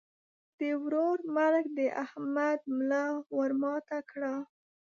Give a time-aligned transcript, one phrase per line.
[0.59, 3.05] د ورور مرګ د احمد ملا
[3.37, 4.35] ور ماته کړه.